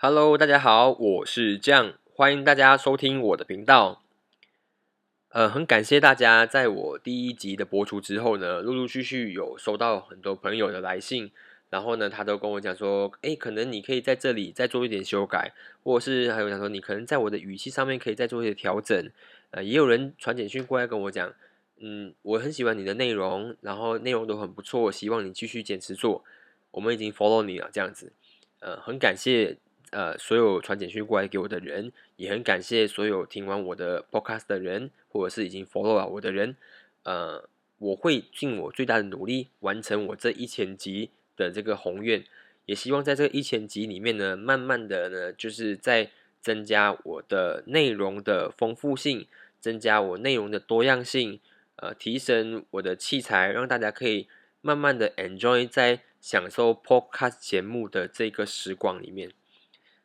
[0.00, 4.00] Hello，大家好，我是酱，欢迎大家收听我的频道。
[5.30, 11.32] 呃，很感谢大家在我第一集的播出之后呢，陆陆续续有收到很多朋友的来信，
[11.68, 15.52] 然后呢，他都跟我讲说，诶，可能你可以在这里再做一点修改，
[15.82, 19.10] 或者是还有讲说，你可能在我的语气上面可以再做一些调整。
[19.50, 21.34] 呃，也有人传简讯过来跟我讲，
[21.80, 26.22] 嗯，我很喜欢你的内容，然后内容都很不错，希望你继续坚持做。
[26.70, 28.12] 我们已经 follow 你了，这样子，
[28.60, 29.56] 呃，很感谢。
[29.90, 36.56] 呃，所有传简讯过来给我的人，也很感谢所有听完我的 podcast 的人，或者是已经 follow 了我的人。
[37.04, 37.48] 呃，
[37.78, 42.22] 我会尽我最大的努力完成我这一千集的这个宏愿，
[42.66, 46.10] 也希望在这一千集里面呢，慢慢的呢，就是在
[46.42, 49.26] 增加我的内容的丰富性，
[49.58, 51.40] 增加我内容的多样性，
[51.76, 54.28] 呃，提升我的器材，让大家可以
[54.60, 59.32] 慢慢的 enjoy 在享受 podcast 节目的这个时光里面。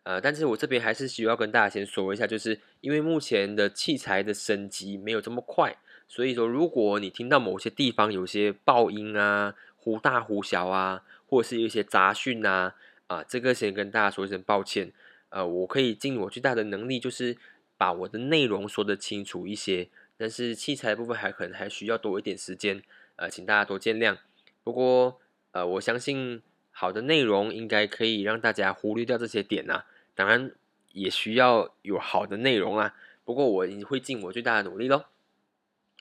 [0.04, 12.76] 呃，但是我这边还是需要跟大家先说一下，就是因为目前的器材的升级没有这么快，所以说如果你听到某些地方有些爆音啊、忽大忽小啊，或者是一些杂讯啊，
[13.08, 14.92] 啊，这个先跟大家说一声抱歉。
[15.30, 17.38] 呃，我可以尽我最大的能力，就是
[17.78, 22.84] 把我的内容说得清楚一些，但是器材部分还可能还需要多一点时间，
[23.16, 24.18] 呃，请大家多见谅。
[24.64, 25.20] 不过，
[25.52, 29.86] 呃，我相信好的内容应该可以让大家忽略掉这些点呐。
[30.16, 30.52] 当然
[30.92, 35.06] 也需要有好的内容啊，不过我会尽我最大的努力喽。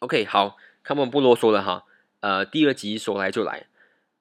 [0.00, 1.86] OK，好，看我们不啰嗦了哈。
[2.20, 3.66] 呃，第二集说来就来，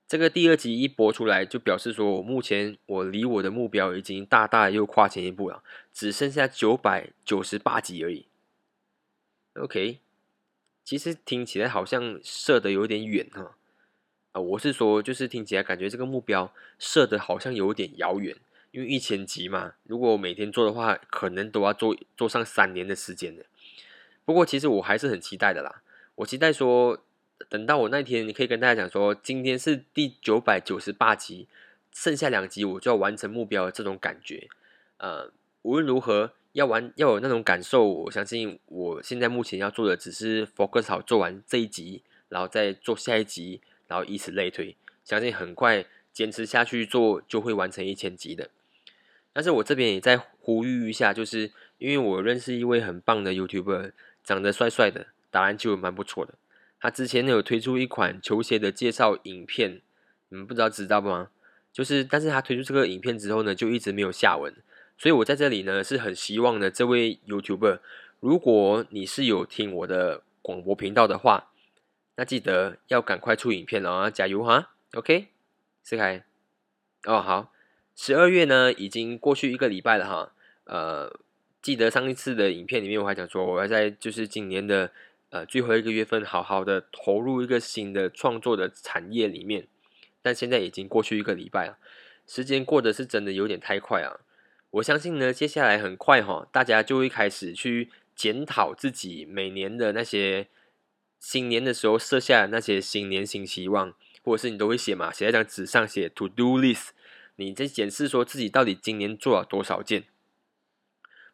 [0.07, 8.25] 这个第二集一播出来，就表示说我目前我离我的目标已经大大又跨前一步了，只剩下九百九十八集而已。
[9.55, 9.99] OK，
[10.83, 13.55] 其实听起来好像设的有点远哈。
[14.31, 18.37] 啊，我是说，就是听起来感觉这个目标设的好像有点遥远。
[18.71, 23.43] 因为一千集嘛，如果我每天做的话，可能都要做做上三年的时间的。
[24.23, 25.81] 不过其实我还是很期待的啦。
[26.15, 27.03] 我期待说，
[27.49, 31.47] 等到我那天，你可以跟大家讲说，今天是第九百九十八集，
[31.91, 34.47] 剩下两集我就要完成目标的这种感觉。
[34.97, 35.31] 呃，
[35.63, 44.77] 无论如何要完要有那种感受，我相信我现在目前要做的只是 focus 好做完这一集，然后再做下一集，然后以此类推。
[45.03, 48.49] 相信很快坚持下去做，就会完成一千集的。
[49.33, 53.91] 但是我这边也在呼吁一下，就是因为我认识一位很棒的 YouTuber，
[54.23, 56.33] 长得帅帅的，打篮球蛮不错的。
[56.79, 59.81] 他之前有推出一款球鞋的介绍影片，
[60.29, 61.29] 你们不知道知道吗？
[61.71, 64.53] 就是，但是他推出这个影片之后呢，就一直没有下文。
[64.97, 67.79] 所以我在这里呢，是很希望呢，这位 YouTuber，
[68.19, 71.51] 如果你是有听我的广播频道的话，
[72.15, 75.27] 那记得要赶快出影片哦，加油哈！OK，
[75.81, 76.25] 思凯，
[77.05, 77.53] 哦好。
[78.03, 80.31] 十二月呢，已经过去一个礼拜了哈。
[80.63, 81.19] 呃，
[81.61, 84.89] 记得上一次的影片里面，我还讲说，我要在就是今年的
[85.29, 89.67] 呃最后一个月份，好好的投入一个新的创作的产业里面。
[90.23, 91.77] 但现在已经过去一个礼拜了，
[92.25, 94.21] 时间过得是真的有点太快啊！
[94.71, 100.47] 我相信呢，接下来很快哈，大家就会开始去检讨自己每年的那些
[101.19, 106.87] 新年的时候设下的那些新年新希望，或者是你都会写嘛，写在张纸上写 to do list。
[107.41, 110.03] 你在检视说自己到底今年做了多少件？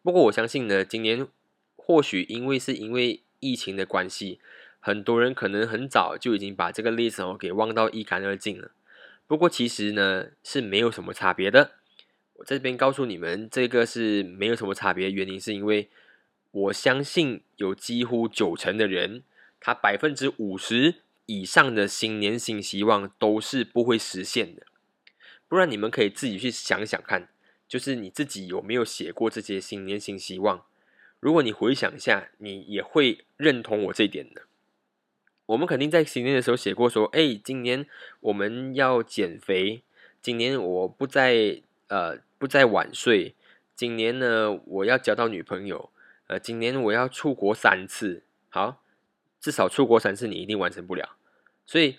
[0.01, 1.27] 不过我相信呢，今年
[1.75, 4.39] 或许因为是因为疫情的关系，
[4.79, 8.71] 很多人可能很早就已经把这个 list 哦给忘到一干二净了。
[9.27, 11.71] 不过其实呢是没有什么差别的。
[12.35, 15.89] 我这边告诉你们，这个是没有什么差别，原因是因为
[16.51, 19.23] 我相信有几乎九成的人，
[19.59, 24.61] 他百分之五十以上的新年新希望都是不会实现的。
[25.49, 27.29] 不然你们可以自己去想想看，
[27.67, 30.65] 就是你自己有没有写过这些新年新希望？
[31.19, 34.43] 如果你回想一下，你也会认同我这一点的。
[35.47, 37.87] 我们肯定在新年的时候写过，说：“哎，今年
[38.19, 39.81] 我们要减肥，
[40.21, 43.33] 今年我不再呃不再晚睡，
[43.73, 45.89] 今年呢我要交到女朋友，
[46.27, 48.23] 呃，今年我要出国三次。
[48.49, 48.83] 好，
[49.39, 51.15] 至少出国三次你一定完成不了，
[51.65, 51.95] 所以。”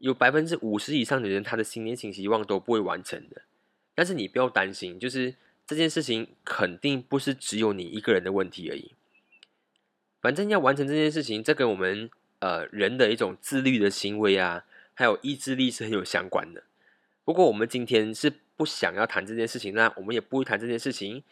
[0.00, 3.42] 有百分之五十以上的人，他的新年新希望都不会完成的。
[3.94, 5.34] 但是你不要担心，就是
[5.66, 8.92] 这件事情肯定不是只有你一个人的问题而已。
[10.20, 12.10] 反正要完成这件事情，这跟我们
[12.40, 14.64] 呃人的一种自律的行为啊，
[14.94, 16.64] 还有意志力是很有相关的。
[17.24, 21.22] 不过我们今天是不想要谈这件事情，那我们也不会谈这件事情。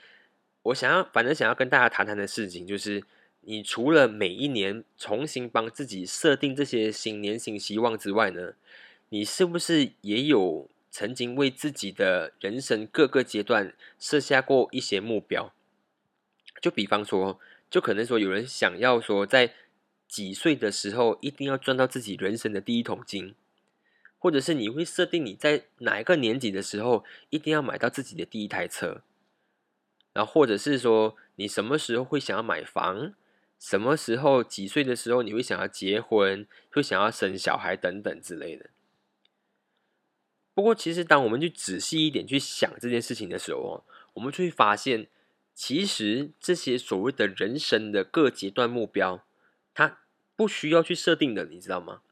[0.63, 3.03] 我想要，反正想要跟大家谈谈的事情就是。
[3.43, 8.53] 你除了每一年重新帮自己设定这些新年新希望之外呢，
[9.09, 15.53] 你是不是也有曾经为自己的人生各个阶段设下过一些目标。
[16.61, 17.41] 就比方说，
[17.71, 19.55] 就可能说有人想要说，在
[20.07, 23.35] 几岁的时候一定要赚到自己人生的第一桶金，
[24.19, 29.03] 或者是你会设定你在哪一个年纪的时候一定要买到自己的第一台车，
[30.13, 33.15] 然后或者是说你什么时候会想要买房，
[33.59, 38.71] 什么时候几岁的时候你会想要结婚，会想要生小孩等等之类的。
[40.55, 43.85] 不过，其实当我们去仔细一点去想这件事情的时候，
[44.15, 45.09] 我们就会发现。
[45.61, 49.25] 其实这些所谓的人生的各阶段目标，
[49.75, 49.99] 它
[50.37, 52.03] 不需要去设定的，你知道吗？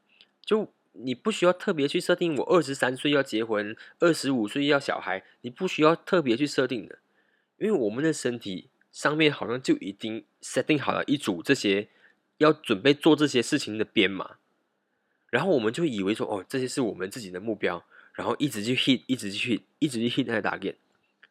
[0.41, 6.99] 就你不需要特别去设定，我二十三岁要结婚，二十五岁要小孩，你不需要特别去设定的，
[7.57, 11.89] 因为我们的身体上面好像就已经设定好了一组这些
[12.37, 14.37] 要准备做这些事情的编码，
[15.29, 20.77] 然后我们就以为说，哦，这些是我们自己的目标，然后一直去 hit，一直去一直去 hit 那个打点，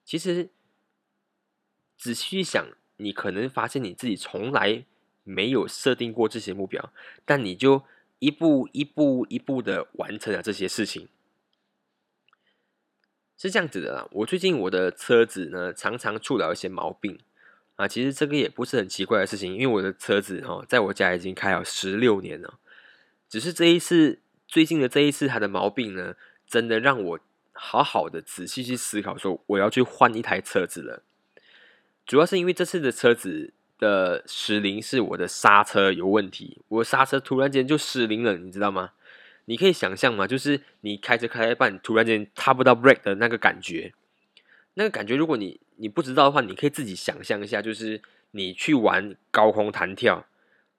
[0.04, 0.50] 其实。
[1.98, 2.68] 仔细一想，
[2.98, 4.84] 你可能发现你自己从来
[5.24, 6.92] 没有设定过这些目标，
[7.24, 7.84] 但你就
[8.18, 11.08] 一步一步一步的完成了这些事情，
[13.38, 14.06] 是这样子的啦。
[14.12, 17.18] 我最近我的车子呢，常常出了一些毛病
[17.76, 17.88] 啊。
[17.88, 22.58] 其实这个也不是很奇怪的事情，因为我的车子哈，在我家已经开了十六年了。
[23.28, 26.14] 只是这一次最近的这一次，它的毛病呢，
[26.46, 27.20] 真的让我
[27.52, 31.02] 好好的仔细去思考，说我要去换一台车子了。
[32.04, 38.92] 主要是因为这次的车子的失灵是我的刹车有问题，我刹车突然间就失灵了，你知道吗？
[39.46, 40.26] 你可以想象吗？
[40.26, 43.92] 就是你开车开一半，突然间踏不到 brake 的那个感觉，
[44.74, 48.02] 那个感觉，如果你你不知道的话，你可以自己想象一下，就是
[48.32, 50.26] 你去玩高空弹跳。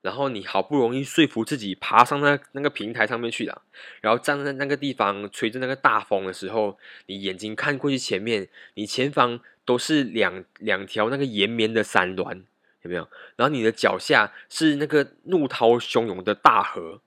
[0.03, 3.63] 然后你好不容易说服自己爬上那那个平台上面去了，
[3.99, 6.77] 然后站在那个地方吹着那个大风的时候，
[7.07, 12.45] 你眼睛看过去前面，你前方都是两两条那个延绵的山峦，
[12.83, 13.09] 有没有？
[13.35, 17.01] 然后你的脚下是那个怒涛汹涌的大河，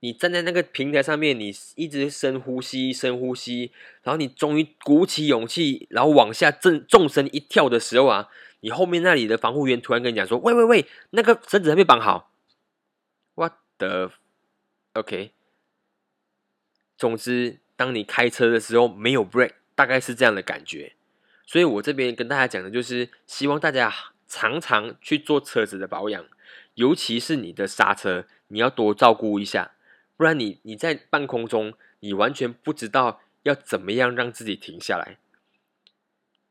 [0.00, 3.70] 你站在那个平台上面，你一直深呼吸，深呼吸，
[4.02, 8.28] 然后你终于鼓起勇气，然后往下正纵身一跳的时候啊！
[8.60, 12.30] 你后面那里的防护员突然跟你讲说：“喂喂喂，那个绳子还没绑好。”
[13.34, 14.12] What the
[14.92, 15.32] OK？
[16.96, 20.92] 总之，当你开车的时候没有 break，大概是这样的感觉。
[21.46, 23.92] 所以我这边跟大家讲的就是，希望大家
[24.28, 26.26] 常常去做车子的保养，
[26.74, 29.72] 尤其是你的刹车，你要多照顾一下，
[30.20, 35.16] 不然你你在半空中，你完全不知道要怎么样让自己停下来。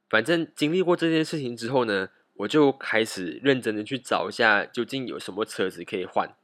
[0.09, 6.35] 反正经历过这件事情之后呢，我就开始认真的去找一下究竟有什么车子可以换。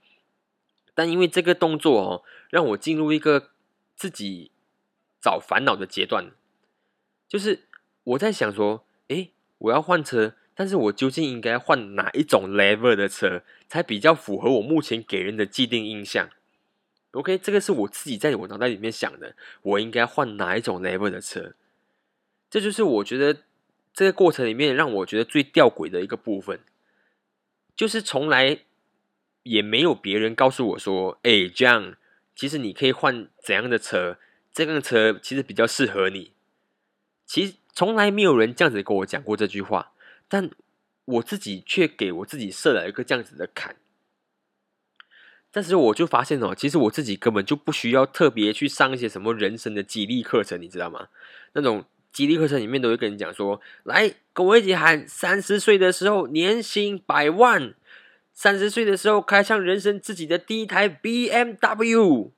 [0.94, 3.50] 但因为这个动作哦，让我进入一个
[3.96, 4.52] 自己
[5.20, 6.30] 找烦恼的阶段，
[7.28, 7.64] 就是
[8.04, 16.30] 我在想说，诶，我要换车，但是我究竟应该换哪一种 level 的车，才比较符合我目前给人的既定印象
[17.16, 21.56] ？OK，这个是我自己在我脑袋里面想的，我应该换哪一种 level 的车？
[22.50, 23.42] 这就是我觉得。
[23.98, 26.60] 这个过程里面，让我觉得最吊诡的一个部分，
[27.78, 28.60] 就是从来
[29.44, 31.96] 也没有别人告诉我说：“哎，这样
[32.36, 34.18] 其实你可以换怎样的车，
[34.52, 36.34] 这辆车其实比较适合你。”
[37.26, 39.94] 其实从来没有人这样子跟我讲过这句话，
[40.28, 40.52] 但
[41.06, 43.78] 我自己却给我自己设了一个这样子的坎。
[45.56, 51.08] 但是我就发现哦，其实我自己根本就不需要特别去上一些什么人生的激励课程，你知道吗？
[51.54, 51.86] 那种。
[52.16, 57.74] 激励课程里面都会跟你讲说：“来，跟我一起喊，三十岁的时候年薪百万，
[58.32, 62.32] 三十岁的时候开上人生自己的第一台 BMW。”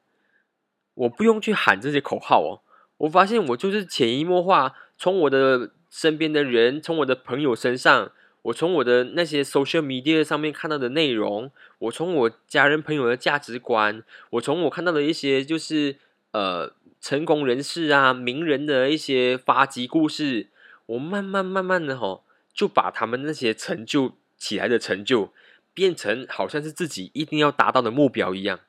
[0.96, 2.62] 我不用去喊这些口号哦，
[2.98, 8.12] 我发现我就是潜移默化，从我的身边的人，从我的朋友身上，
[8.48, 15.98] 我从我的那些 social media 上面看到的内容，我从我家人朋友的价值观，我从我看到的一些就是
[16.32, 16.74] 呃。
[17.00, 20.48] 成功人士啊，名人的一些发迹故事，
[20.88, 25.32] 我慢慢慢慢的吼，就把他们那些成就起来的成就，
[25.76, 28.62] 变成好像是自己一定要达到的目标一样。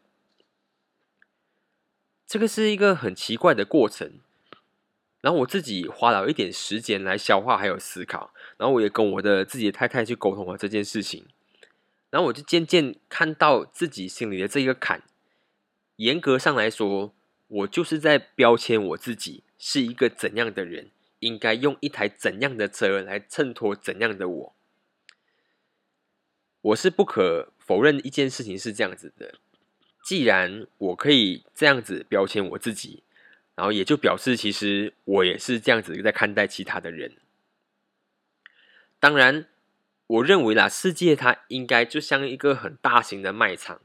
[2.27, 4.21] 这个是一个很奇怪的过程。
[5.21, 11.27] 然后我自己花了一点时间来消化还有思考，然后我也跟我的自己的太太去沟通了这件事情。
[12.11, 15.03] 然后我就渐渐看到自己心里的这个坎，
[15.97, 17.15] 严格上来说。
[17.51, 24.55] 我就是在标签我自己是一个怎样的人，应该用一台怎样的车来衬托怎样的我。
[26.61, 29.37] 我是不可否认一件事情是这样子的，
[30.05, 33.03] 既然我可以这样子标签我自己，
[33.59, 37.17] 然后也就表示其实我也是这样子在看待其他的人。
[39.01, 39.47] 当然，
[40.07, 43.81] 我认为啦，世界它应该就像一个很大型的卖场，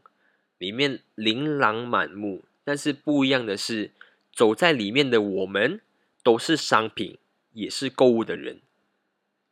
[0.59, 2.43] 里面琳琅满目。
[2.63, 3.89] 但是不一样的是，
[4.31, 5.81] 走在里面的我们
[6.21, 7.17] 都是商品，
[7.53, 8.59] 也是购物的人。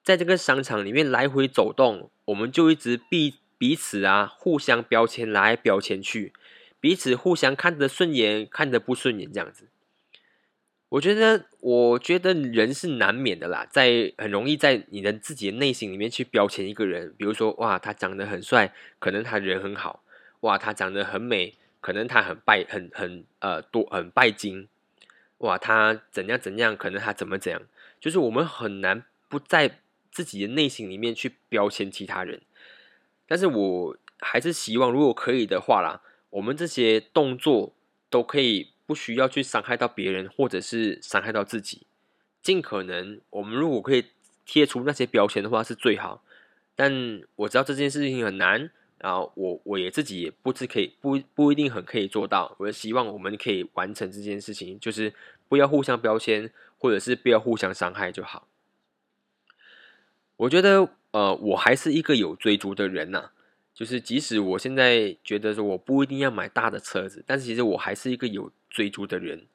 [0.04, 6.32] 在这个商场里面来回走动，我们就一直彼彼此啊互相标签来标签去，
[6.80, 9.66] 彼此互相看得顺眼，看得不顺眼这样子。
[10.92, 20.04] 我觉得，我觉得人是难免的啦，在很容易在你的自己的内心里面去标签一个人，比如说，哇，他长得很帅，可能他人很好；
[20.42, 24.68] 哇，他长得很美，可能他很拜，很很呃多很拜金；
[25.38, 27.62] 哇，他怎样怎样，可能他怎么怎样，
[28.02, 29.80] 就是我们很难不在
[30.12, 32.42] 自己的内心里面去标签其他人。
[33.26, 37.74] 但是我还是希望，如果可以的话啦，我们这些动作
[38.10, 38.71] 都可以。
[38.92, 41.84] 不需要去伤害到别人，或者是伤害到自己。
[42.42, 44.08] 尽可能，我们如果可以
[44.46, 46.22] 贴出那些标签的话，是最好。
[46.76, 52.54] 但我知道这件事情很难，然后我我也自己也不知可以不不一定很可以做到。
[52.60, 55.14] 我希望我们可以完成这件事情，就是
[55.48, 58.46] 不要互相标签，或者是不要互相伤害就好。
[60.36, 63.32] 我觉得，呃，我还是一个有追逐的人呐。
[63.74, 69.46] 就是即使我现在觉得说我不一定要买大的车子，但是其实我还是一个有追逐的人。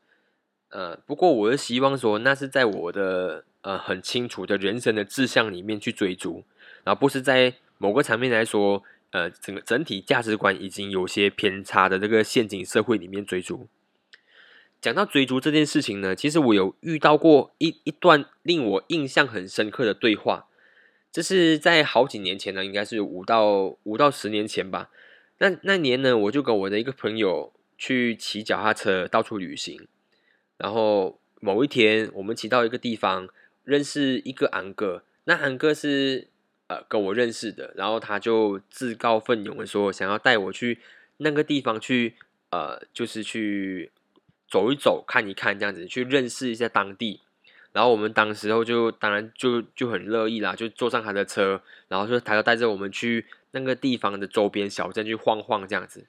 [0.68, 6.44] 呃，不过我是希望说，那是在我的呃很清楚的人生的志向里面去追逐，
[6.84, 8.82] 然后不是在某个层面来说，
[9.12, 13.66] 呃，整个整体价值观已经有些偏差的这个陷阱社会里面追逐。
[14.80, 20.46] 讲到追逐这件事情呢，其实我有遇到过一一段令我印象很深刻的对话。
[21.10, 24.90] 这是在好几年前呢，应该是五到五到十年前吧。
[25.38, 29.86] 那那年呢，我就跟我的一个朋友去骑脚踏车到处旅行。
[30.58, 33.28] 然后某一天，我们骑到一个地方，
[33.64, 35.02] 认识一个安哥。
[35.24, 36.28] 那安哥是
[36.68, 40.78] 呃跟我认识的，然后他就自告奋勇的说，想要带我去
[41.18, 42.14] 那个地方去，
[42.50, 43.90] 呃，就是去
[44.48, 47.20] 走一走、看一看这样子，去认识一下当地。
[47.72, 56.06] 然后我们当时候就当然就就很乐意啦，就坐上他的车，然后就他就带着我们去那个地方的周边小镇去晃晃这样子。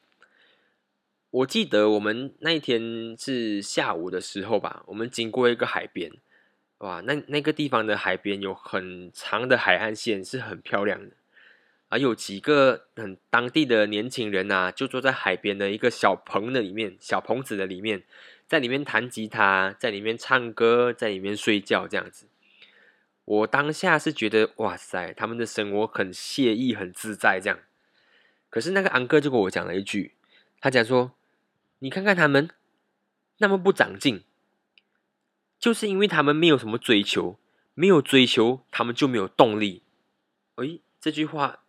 [1.29, 6.11] 我记得我们那一天是下午的时候吧，我们经过一个海边，
[6.79, 11.15] 哇，那那个地方的海边有很长的海岸线，是很漂亮的。
[11.89, 18.03] 啊，有几个很当地的年轻人啊，就坐在海边的一个小棚的里面，小棚子的里面。
[18.47, 22.27] 在里面弹吉他，在里面唱歌，在里面睡觉，这样子。
[23.25, 27.59] 我当下是觉得，哇塞，他们的生活很惬意，很自在，这样。
[28.49, 30.13] 可是那个安哥就跟我讲了一句，
[30.59, 31.13] 他讲说
[31.79, 32.49] ：“你看看他们
[33.37, 34.23] 那么不长进，
[35.59, 37.37] 就是因为他们没有什么追求，
[37.73, 39.83] 没有追求，他们就没有动力。”
[40.55, 41.59] 诶，这句话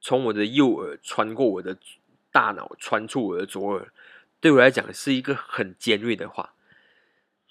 [0.00, 1.78] 从我的右耳穿过我的
[2.30, 3.92] 大脑，穿出我的左耳。
[4.38, 6.52] 对我来讲是一个很尖锐的话。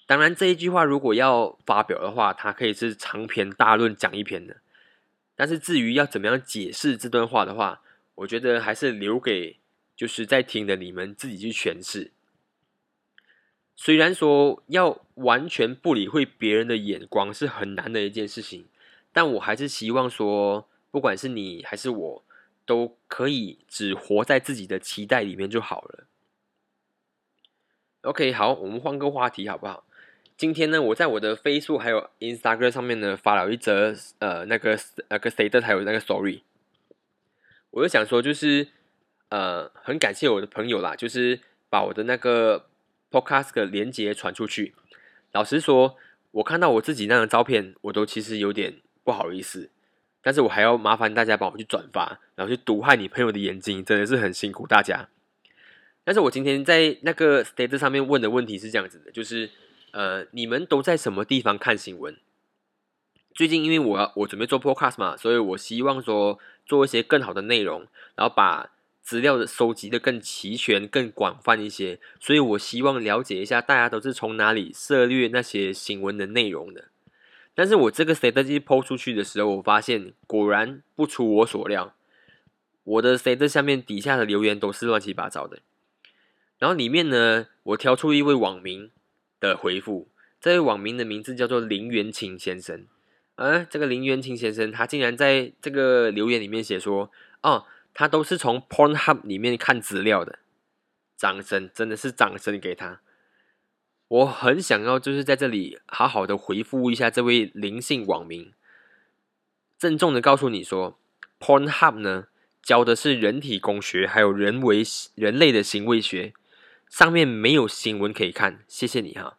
[0.06, 4.58] 当然，这一句话如果要发表的话，它可以是长篇大论讲一篇的。
[5.34, 7.82] 但是至于要怎么样解释这段话的话，
[8.14, 9.58] 我觉得还是留给
[9.96, 12.12] 就是在听的你们自己去诠释。
[13.74, 18.66] 虽然说要完全不理会别人的眼光是很难的一件事情，
[19.12, 22.24] 但我还是希望说，不管是你还是我，
[22.64, 26.06] 都可以只活在自己的期待里面就好了。
[28.02, 29.84] OK，好，我们换个话题好不好？
[30.36, 36.42] 今天呢，我在我的 Facebook 还有 Instagram 上面呢发了一则呃那个那个谁的还有那个 Story，
[37.70, 38.68] 我就想说就是
[39.28, 42.66] 呃很感谢我的朋友啦，就是把我的那个
[43.10, 44.74] Podcast 的连接传出去。
[45.32, 45.96] 老实说，
[46.30, 49.70] 我看到我自己那张照片，我都其实有点不好意思，
[50.22, 55.08] 但是我还要麻烦大家帮我去转发，然后去毒害你朋友的眼睛，真的是很辛苦大家。
[56.04, 59.50] 但是我今天在那个 state 上面问的问题是这样子的，就是
[59.90, 62.16] 呃，你们都在什么地方看新闻？
[63.34, 68.70] 最近因为我我准备做 podcast 嘛，所以我希望说做一些更好的内容，然后把
[69.06, 72.00] 资料的收集的更齐全、更广泛一些。
[72.18, 76.86] 所以我希望了解一下大家都是从哪里涉猎那些新闻的内容的。
[77.54, 81.94] 但是我这个 state 机抛出去的时候，我发现果然不出我所料，
[82.82, 85.60] 我的 state 下面底下的留言都是乱七八糟的。
[86.58, 88.90] 然后里面呢，我挑出一位网民
[89.38, 90.08] 的回复。
[90.40, 92.86] 这位网民的名字叫做林元清先生。
[93.36, 97.10] 啊，这个林元清先生，他竟然在这个留言里面写说
[97.42, 97.66] ：“哦，
[97.98, 100.40] 他都是从 Pornhub 里面看资料的。”
[101.16, 103.00] 掌声，真的是掌声给他。
[104.08, 108.52] 我很想要就是在这里好好的回复一下这位灵性网民，
[109.78, 110.98] 郑重的告诉你说
[111.40, 112.26] ，Pornhub 呢
[112.62, 114.82] 教的是人体工学，还有人为
[115.14, 116.34] 人类的行为学，
[116.90, 119.38] 上面没有新闻可以看，谢谢你哈。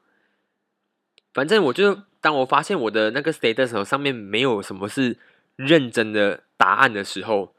[1.31, 5.19] 反正我就当我发现我的那个 status 上面没有什么是
[5.55, 7.53] 认真的答案的时候，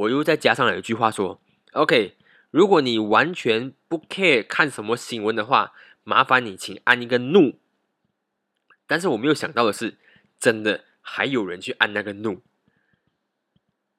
[0.00, 1.40] 我又再加上了一句话说
[1.72, 2.16] ：“OK，
[2.50, 7.58] 如果你完全不 care 看什么新闻的话。”麻烦你，请按一个怒。
[8.86, 9.98] 但是我没有想到的是，
[10.40, 12.40] 真的还有人去按那个怒。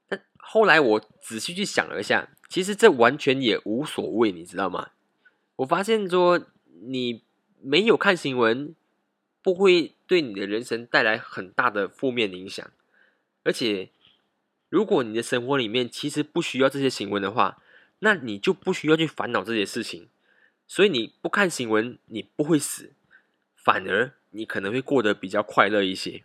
[0.10, 4.89] 但后来我仔细去想了一下，其实这完全也无所谓，你知道吗？
[5.58, 6.41] 我发现说，
[6.81, 7.24] 你
[7.62, 8.75] 没有看新闻，
[9.43, 12.67] 不会对你的人生带来很大的负面影响。
[13.43, 13.91] 而且，
[14.72, 17.62] 如果你的生活里面其实不需要这些新闻的话，
[18.00, 20.08] 那你就不需要去烦恼这些事情。
[20.66, 22.94] 所以你不看新闻，你不会死，
[23.54, 26.24] 反而你可能会过得比较快乐一些。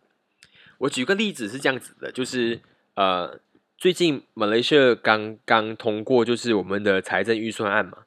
[0.78, 2.60] 我举个例子是这样子的，就是
[2.94, 3.40] 呃，
[3.76, 8.04] 最近马来西亚刚刚通过就是我们的财政预算案嘛，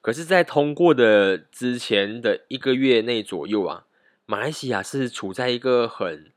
[0.00, 3.84] 可是，在通过的之前的一个月内左右啊，
[4.26, 6.32] 马来西亚是处在一个很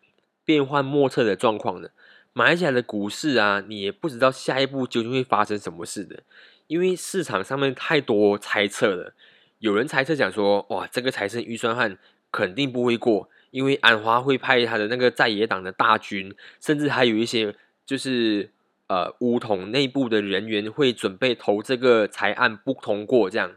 [0.46, 1.91] 变幻莫测的状况的。
[2.39, 6.24] 马来西亚的股市啊，你也不知道下一步究竟会发生什么事的，
[6.67, 9.13] 因为市场上面太多猜测了。
[9.58, 11.98] 有人猜测讲说，哇，这个财政预算案
[12.31, 17.53] 肯定不会过，因为安华会派他的那个在野党的大军，甚至还有一些
[17.86, 18.50] 就是
[18.88, 23.29] 呃乌统内部的人员会准备投这个财案不通过。
[23.29, 23.51] 这样，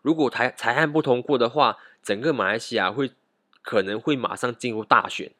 [0.00, 3.10] 如果财财案不通过的话，整个马来西亚会
[3.62, 5.32] 可能会马上进入大选。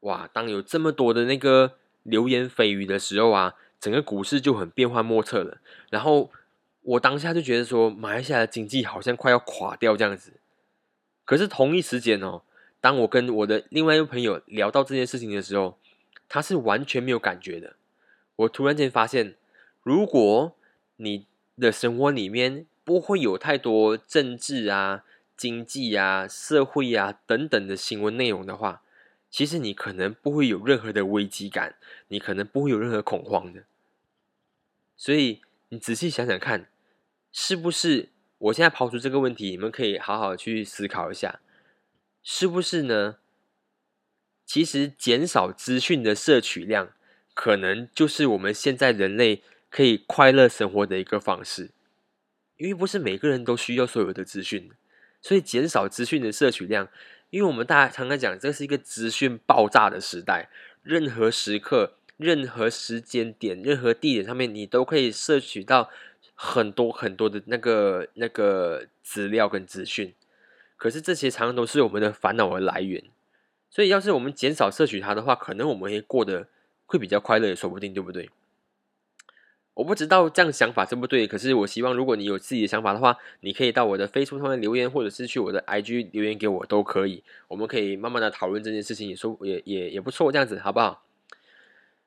[0.00, 5.58] 哇，当有这么多的那个流言蜚语的时候啊，整个股市就很变幻莫测了。
[5.90, 6.30] 然后。
[6.86, 10.34] 我当下就觉得说，马来西亚的经济好像快要垮掉这样子。
[11.24, 12.42] 可是同一时间哦，
[12.78, 15.78] 当我跟我的另外一个朋友聊到这件事情的时候，
[16.28, 17.76] 他是完全没有感觉的。
[18.36, 19.34] 我突然间发现，
[19.82, 20.54] 如果
[20.96, 21.24] 你
[21.58, 25.04] 的生活里面不会有太多政治啊、
[25.38, 28.82] 经济啊、社会啊等等的新闻内容的话，
[29.34, 31.74] 其实你可能不会有任何的危机感，
[32.06, 33.64] 你可能不会有任何恐慌的。
[34.96, 36.68] 所以你仔细想想看。
[37.32, 38.10] 是不是？
[38.38, 41.40] 我现在抛出这个问题，你们可以好好去思考一下，
[42.22, 43.16] 是不是呢？
[44.46, 46.92] 其实减少资讯的摄取量，
[47.34, 51.72] 可能就是我们现在人类可以快乐生活的一个方式。
[52.56, 54.70] 因为不是每个人都需要所有的资讯，
[55.20, 56.88] 所以减少资讯的摄取量。
[57.34, 60.48] 因为我们大家常常讲，这是一个资讯爆炸的时代，
[60.84, 65.90] 任何时刻、任何时间点、任何地点上面，你都可以摄取到。
[66.36, 70.12] 很多很多的那个那个资料跟资讯，
[70.76, 73.04] 可是这些常常都是我们的烦恼的来源。
[73.70, 76.48] 所以，要是我们减少摄取它的话，可能我们会过得
[76.86, 78.28] 会比较快乐，也说不定，对不对？
[79.74, 87.22] 我不知道这样想法对不对，可是我希望，如果你有自己的想法的话，你可以到我的 Facebook 上面留言，或者是去我的 IG 留言给我都可以。
[87.48, 91.02] 我们可以慢慢的讨论这件事情，也说也也也不错，这样子好不好？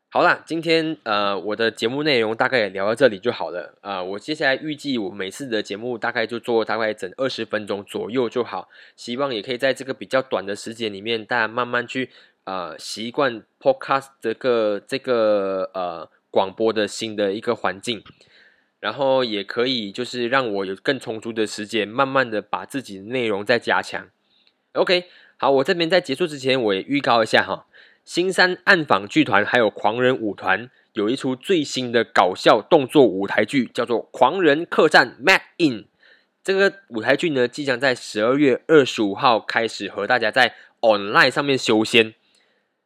[0.09, 4.01] 好啦，今天呃，我的节目内容大概也聊到这里就好了啊。
[4.01, 12.09] 我接下来预计我每次的节目大概就做大概整二十分钟左右就好，希望也可以在这个比较短的时间里面，大家慢慢去
[12.45, 18.03] 呃习惯 podcast 这个这个呃广播的新的一个环境，
[18.79, 24.07] 然后也可以就是让我有更充足的时间，慢慢的把自己的内容再加强。
[24.73, 25.05] OK，
[25.37, 27.65] 好，我这边在结束之前，我也预告一下哈。
[28.05, 35.85] 新山暗访剧团还有狂人舞团有一出最新的搞笑动作舞台剧，叫做《狂人客栈》（Mad In）。
[36.43, 42.13] 这个舞台剧呢，即将在十二月二十五号开始和大家在 online 上面修仙。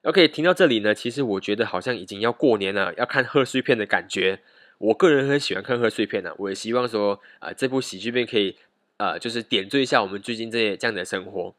[0.04, 4.40] OK，听到这里呢，其实我觉得好像已经要过年了，要看贺岁片的感觉。
[4.80, 8.58] 我个人很喜欢看贺岁片呢，我也希望说啊，这部喜剧片可以
[8.98, 11.54] 啊，就是点缀一下我们最近这些这样的生活。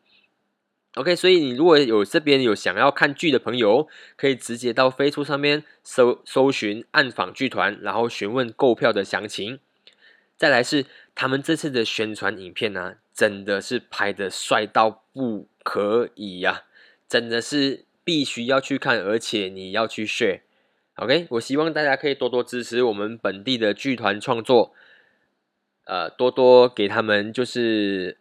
[0.94, 9.60] OK，所以你如果有这边有想要看剧的朋友，可以直接到飞书上面搜搜寻暗访剧团，然后询问购票的详情。
[10.36, 16.64] 再来是他们这次的宣传影片呢，真的是拍的帅到不可以呀，
[17.08, 20.40] 真的是必须要去看，而且你要去 share。
[20.96, 24.72] OK，我希望大家可以多多支持我们本地的剧团创作，
[25.84, 28.18] 呃，多多给他们就是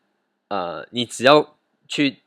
[0.50, 2.18] 呃，你只要去。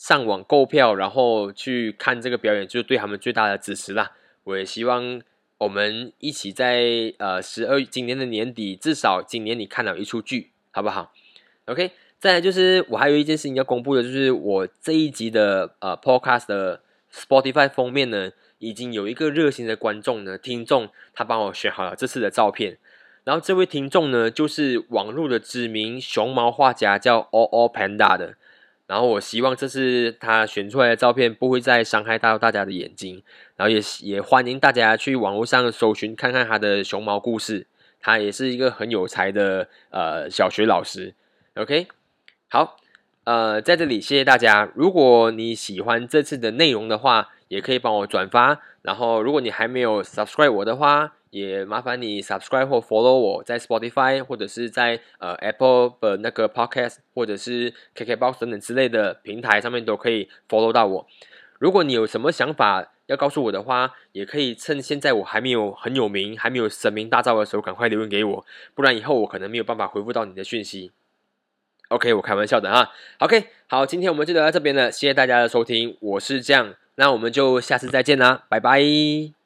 [0.00, 4.12] 上网购票，然后去看这个表演，就是对他们最大的支持啦。
[4.44, 5.20] 我也希望
[5.58, 11.12] 我们一起在呃十二今年的年底，至少今年你看了一出剧，好不好
[11.64, 16.80] ？OK，再来就是我还有一件事情要公布的，就是我这一集的呃 Podcast 的
[17.12, 22.78] Spotify 封面呢，已经有一个热心的观众呢听众，他帮我选好了这次的照片。
[23.24, 28.34] 然后这位听众呢，就是网络的知名熊猫画家，叫 All All Panda 的。
[28.86, 33.22] 然后我希望这次他选出来的照片不会再伤害到大家的眼睛。
[33.56, 37.66] 然后也也欢迎大家去网络上搜寻看看他的熊猫故事。
[38.00, 41.14] 他也是一个很有才的呃小学老师。
[41.54, 41.86] OK，
[42.50, 42.78] 好，
[43.24, 44.72] 呃，在这里谢谢大家。
[44.74, 48.62] 如果你喜欢这次的内容的话，也可以帮我转发。
[48.80, 60.72] 然后如果你还没有 subscribe 我的话，也麻烦你 subscribe 或 follow 我在 Spotify 或者是在呃 Apple 的那个 Podcast 或者是 KKBox 等等之类的平台上面都可以 follow
[60.72, 61.06] 到我。
[61.58, 70.92] 如果你有什么想法要告诉我的话，也可以趁现在我还没有很有名、还没有声名大噪的时候，赶快留言给我，不然以后我可能没有办法回复到你的讯息。
[71.88, 72.90] OK，我开玩笑的哈。
[73.18, 79.37] OK，好，今天我们就聊到这边了，谢谢大家的收听，我是这样，那我们就下次再见啦，拜拜。